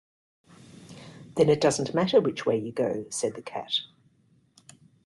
‘Then 1.35 1.47
it 1.49 1.61
doesn’t 1.61 1.93
matter 1.93 2.19
which 2.19 2.43
way 2.43 2.57
you 2.57 2.71
go,’ 2.71 3.05
said 3.11 3.35
the 3.35 3.43
Cat. 3.43 3.81